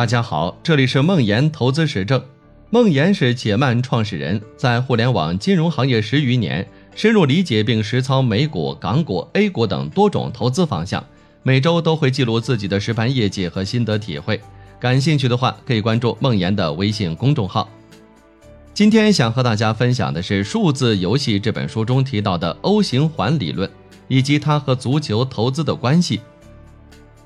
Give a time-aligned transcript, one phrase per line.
[0.00, 2.24] 大家好，这里是梦岩投资实证。
[2.70, 11.04] 梦岩是且慢创始人，在互联网金融行业十余年，深入理解并实操美股、港股、A 股等多种投资方向。
[11.42, 14.40] 每周都会记录自己的实盘业绩和心得体会。
[14.78, 17.68] 感兴趣的话，可以关注梦岩的微信公众号。
[18.72, 23.70] 今天想和大家分享的是《数字游戏》这本书中提到的 O 型环理论，
[24.08, 26.22] 以及它和足球投资的关系。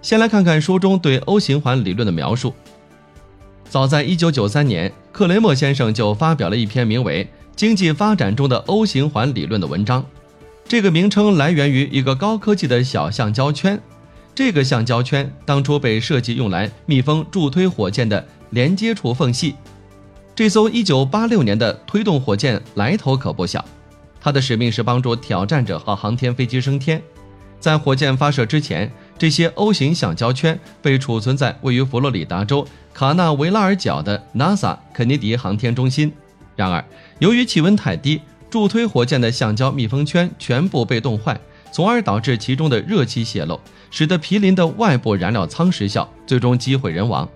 [0.04, 2.52] 先来看看书中对 O 型环理论的描述。
[3.70, 7.24] 早在1993年，克雷默先生就发表了一篇名为
[7.56, 10.04] 《经济发展中的 O 型环理论》的文章。
[10.68, 13.80] 这个名称来源于一个高科技的小橡胶圈。
[14.34, 19.54] 这个橡胶圈当初被设计用来密封助推火箭的连接处缝隙。
[20.34, 23.64] 这艘1986年的推动火箭来头可不小，
[24.20, 27.02] 它的使命是帮助挑战者号航天飞机升天。
[27.58, 36.12] 在火箭发射之前，这些 O 型橡胶圈被储存在位于佛罗里达州卡纳维拉尔角的 NASA 肯尼迪航天中心。
[36.56, 36.84] 然而，
[37.18, 41.40] 由于气温太低，助推火箭的橡胶密封圈全部被冻坏，
[41.72, 47.28] 从而导致其中的热气泄漏，使得毗邻的外部燃料舱失效，最终机毁人亡。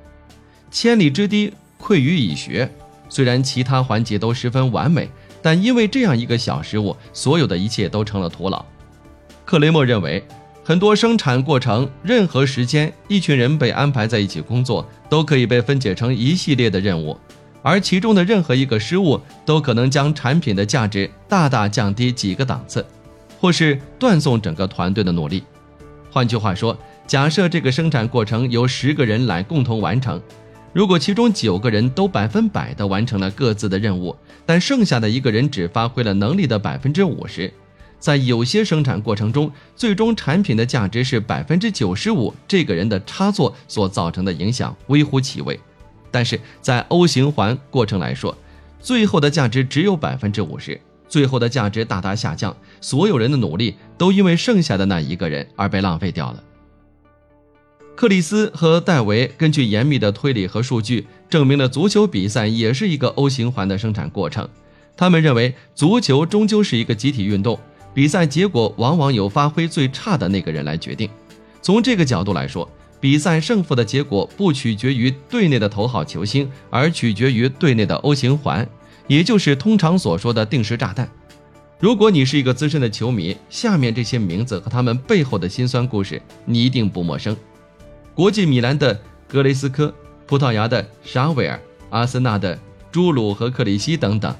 [0.70, 2.70] 千里之堤溃于蚁穴，
[3.08, 5.08] 虽然其他环节都十分完美，
[5.40, 8.64] 但因为这样一个小失误，所有的一切都成了徒劳。
[9.44, 10.22] 克雷默认为，
[10.68, 17.16] 很多生产过程、任何时间，一群人被安排在一起工作，都可以被分解成一系列的任务，
[17.62, 22.84] 而其中的任何一个失误，都可能将产品的价值大大降低几个档次，
[23.40, 25.42] 或是断送整个团队的努力。
[26.10, 30.20] 换句话说，假设这个生产过程由十个人来共同完成，
[30.74, 37.50] 如果其中九个人都百分百的完成了各自的任务，但剩下的一个人只发挥了能力的百分之五十。
[37.98, 45.58] 在有些生产过程中，最终产品的价值是百分之九十五，这个人的差错所造成的影响微乎其微。
[46.10, 48.36] 但是在 O 型环过程来说，
[48.80, 56.42] 最后的价值只有百分之五十，最后的价值大大下降，所有人的努力都因为剩下的那一个人而被浪费掉了。
[57.96, 64.48] 克里斯和戴维根据严密的推理和数据，证明了足球比赛也是一个 O 型环的生产过程。
[64.96, 67.58] 他们认为，足球终究是一个集体运动。
[67.98, 71.10] 比赛结果往往由发挥最差的那个人来决定。
[71.60, 72.70] 从这个角度来说，
[73.00, 78.64] 比赛胜负的结果不取决于队内的头号球星，而取决于队内的 O 型环，
[79.08, 81.10] 也就是通常所说的定时炸弹。
[81.80, 87.36] 如果你是一个资深的球迷，下面这些名字和他们背后的辛酸故事，你一定不陌生：
[88.14, 89.92] 国际米兰的格雷斯科、
[90.24, 91.60] 葡萄牙的沙维尔、
[91.90, 92.56] 阿森纳的
[92.92, 94.32] 朱鲁和克里希等等。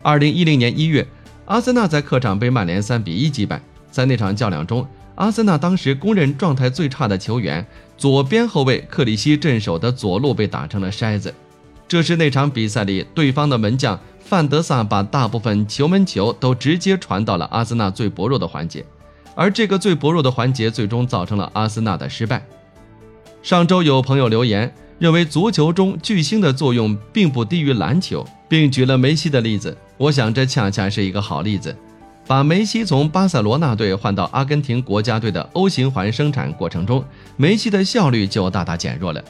[0.00, 1.04] 二零一零年一月。
[1.46, 3.60] 阿森纳在客场被曼联三比一击败。
[3.90, 7.64] 在那场较量中，阿森纳当时公认状态最差的球员
[7.96, 11.32] 左边后卫克里希镇守的左路被打成了筛子。
[11.86, 18.84] 这是那场比赛里对方的门将范德萨把大部分球门球都直接传到了阿森纳最薄弱的环节，
[19.34, 22.44] 而这个最薄弱的环节最终造成了阿森纳的失败。
[23.42, 29.76] 上周有朋友留言认为足球中巨星的作用并不低于篮球，并举了梅西的例子。
[29.96, 31.74] 我想，这恰恰是一个好例子。
[32.26, 37.04] 把梅西从巴塞罗那队换到阿根廷国家队的 O 型环生产过程中，
[37.36, 39.22] 梅西的效率就大大减弱了。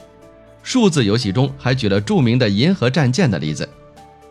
[0.63, 3.67] 数字游戏中还举了著名的银河战舰的例子。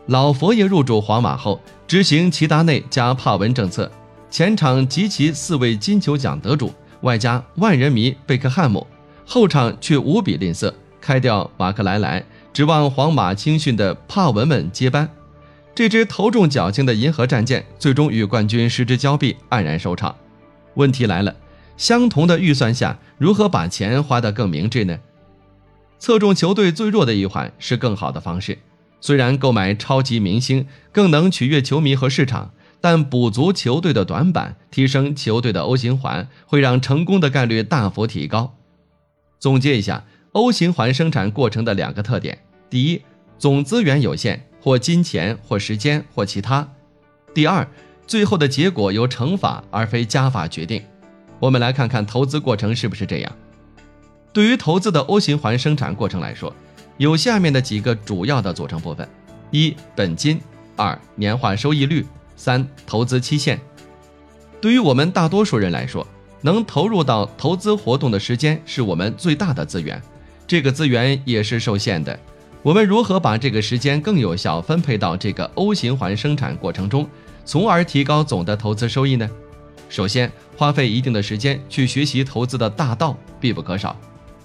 [0.07, 3.89] 老佛爷入驻皇马后，执行齐达内加帕文政策，
[4.29, 8.85] 前场集齐四位金球奖得主，外加万人迷贝克汉姆，
[9.25, 15.07] 后场却无比吝啬，开掉马克莱莱，指望皇马青训的帕文们接班。
[15.75, 20.15] 这支头重脚轻的银河战舰最终与冠军失之交臂，黯然收场。
[20.75, 21.35] 问题来了，
[21.75, 24.97] 相同的预算下，如何把钱花得更明智呢？
[25.99, 28.57] 侧重球队最弱的一环是更好的方式。
[29.01, 38.55] 虽然购买超级明星更能取悦球迷和市场，但补足球队的短板，提升球队的 O 型环，会让成功的概率大幅提高。
[39.39, 42.39] 总结一下 O 型环生产过程的两个特点：
[42.69, 43.01] 第一，
[43.37, 44.47] 总资源有限。
[44.65, 46.67] 或金钱，或时间，或其他。
[47.35, 47.67] 第二，
[48.07, 50.83] 最后的结果由乘法而非加法决定。
[51.39, 53.31] 我们来看看投资过程是不是这样。
[54.33, 56.51] 对于投资的 O 型环生产过程来说，
[56.97, 59.07] 有下面的几个主要的组成部分：
[59.51, 60.39] 一、本金；
[60.75, 62.03] 二、年化收益率；
[62.35, 63.61] 三、投资期限。
[64.59, 66.07] 对于我们大多数人来说，
[66.41, 70.01] 能投入到投资活动的时间是我们最大的资源，
[70.47, 72.19] 这个资源也是受限的。
[72.65, 77.07] 我们如何把这个时间更有效分配到这个 O 型环生产过程中，
[77.45, 79.29] 从而提高总的投资收益呢？
[79.87, 83.95] 首先，花费一定的时间去学习投资的大道必不可少。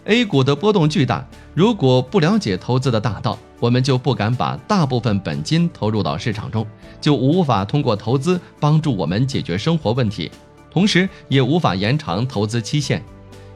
[0.04, 6.66] A 股的波动巨大，如果不了解投资的大道，我们就不敢把大部分本金投入到市场中，
[7.00, 10.30] 就无法通过投资帮助我们解决生活问题，
[10.70, 13.02] 同时也无法延长投资期限，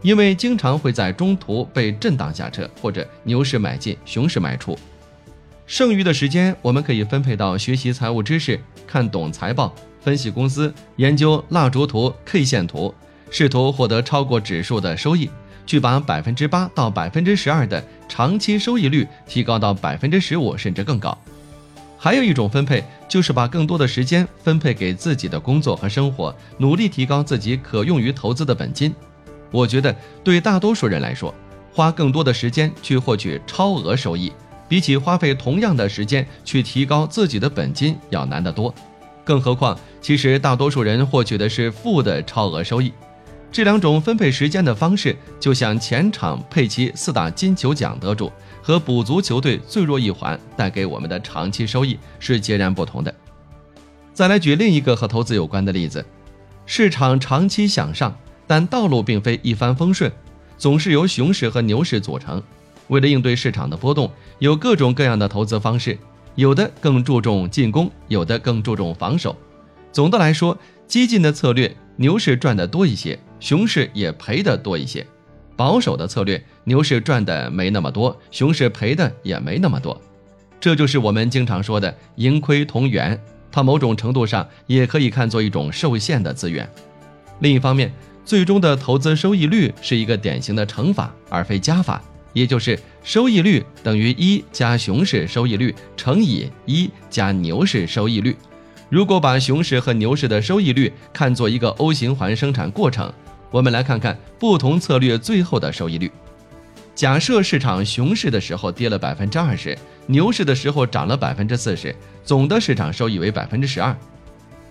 [0.04, 4.78] 因为经常会在中途被震荡下车，或者牛市买进，熊市卖出。
[5.66, 12.94] 剩余的时间，我们可以分配到学习财务知识、看懂财报、分析公司、研究蜡烛图、K 线图，
[13.30, 15.30] 试图获得超过指数的收益。
[15.66, 21.16] 去把百分之八到百分之十二的长期收益率提高到百分之十五甚至更高。
[21.96, 28.94] 还有一种分配，就是把更多的时间分配给自己的工作和生活，努力提高自己可用于投资的本金。
[29.54, 31.32] 我觉得，对大多数人来说，
[31.72, 34.32] 花更多的时间去获取超额收益，
[34.68, 38.74] 比起花费同样的时间去提高自己的本金要难得多。
[39.22, 42.92] 更何况，其实大多数人获取的是负的超额收益。
[43.52, 53.14] 这两种分配时间的方式，就像前场佩奇四大金球奖得主和补足球队最弱一环带给我们的长期收益是截然不同的。
[54.12, 56.04] 再来举另一个和投资有关的例子：
[56.66, 60.10] 市场长期向上，但道路并非一帆风顺，
[60.58, 62.42] 总是由熊市和牛市组成。
[62.88, 65.98] 为了应对市场的波动，有各种各样的投资方式，
[66.34, 69.34] 有的更注重进攻，有的更注重防守。
[69.90, 70.56] 总的来说，
[70.86, 73.18] 激进的策略，牛市赚的多一些。
[73.40, 75.06] 熊市也赔的多一些，
[75.54, 80.00] 保守的策略，牛市赚的没那么多，熊市赔的也没那么多，
[80.58, 83.20] 这就是我们经常说的盈亏同源。
[83.52, 86.68] 它某种程度上也可以看作一种受限的资源。
[87.40, 87.92] 另一方面，
[88.24, 98.36] 最终的投资收益率是一个典型的乘法而非加法，也就是收益率等于一加熊市收益率乘以一加牛市收益率。
[98.88, 103.12] 如果把熊市和牛市的收益率看作一个 O 型环生产过程，
[103.50, 106.10] 我们来看看不同策略最后的收益率。
[106.94, 109.76] 假设市场熊市的时候跌了百分之二十，
[110.06, 111.94] 牛市的时候涨了百分之四十，
[112.24, 113.96] 总的市场收益为百分之十二。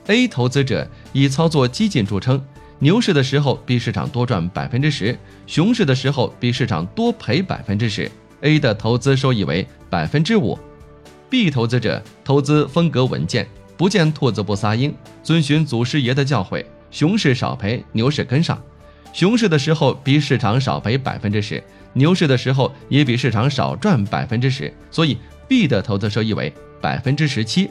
[0.08, 2.42] A 投资者以操作激进著称，
[2.84, 8.12] 牛市的时候比市场多赚百分之十，熊市的时候比市场多赔百分之十。
[8.42, 10.60] A 的投资收益为百分之五。
[11.30, 13.48] B 投资者投资风格稳健，
[13.78, 14.94] 不见兔子不撒鹰，
[15.24, 18.62] 遵循祖师爷的教诲，熊市少赔，牛市跟上。
[19.14, 21.64] 熊市的时候比市场少赔百分之十，
[21.94, 27.70] 牛市的时候也比市场少赚百分之十，所以 B 的投资收益为百分之十七。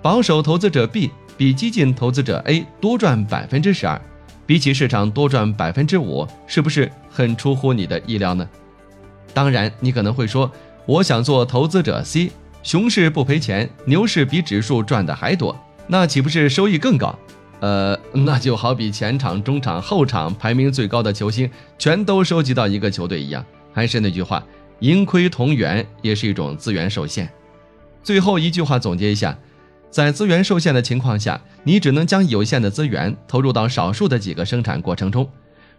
[0.00, 4.00] 保守投资者 B 比激进投资者 A 多赚百分之十二，
[4.46, 8.48] 比起市场多赚百分之五，是不是很出乎你的意料呢？
[9.34, 10.50] 当然，你可能会说，
[10.86, 12.30] 我想做投资者 C，
[12.62, 15.54] 熊市不赔钱，牛市比指数赚的还多，
[15.86, 17.18] 那岂不是收益更高？
[17.60, 23.44] 呃，那就好比前场、中场、后场排名最高的球星全都收集到一个球队一样。
[23.72, 24.42] 还是那句话，
[24.80, 27.28] 盈亏同源也是一种资源受限。
[28.02, 29.36] 最后一句话总结一下，
[29.96, 35.26] 在资源受限的情况下，你只能将有限的资源投入到少数的几个生产过程中。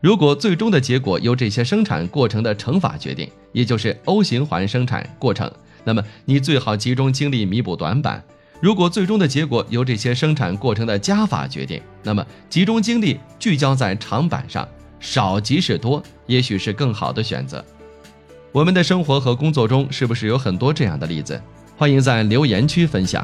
[0.02, 5.52] 如果最终的结果由这些生产过程的乘法决定，也就是 O 型环生产过程，
[5.84, 8.24] 那么你最好集中精力弥补短板。
[8.60, 14.68] 如果最终的结果由这些生产过程的加法决定，那么集中精力聚焦在长板上，
[15.00, 17.64] 少即是多，也许是更好的选择。
[18.52, 21.40] 我们的生活和工作中是不是有很多这样的例子？
[21.78, 23.24] 欢迎在留言区分享。